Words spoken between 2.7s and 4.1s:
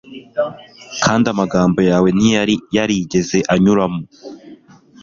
yarigeze anyuramo